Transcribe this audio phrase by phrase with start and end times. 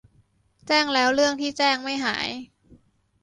[0.67, 2.27] แจ้งแล้วเรื่องที่แจ้งไม่หาย